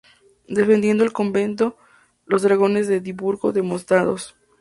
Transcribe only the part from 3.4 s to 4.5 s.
desmontados.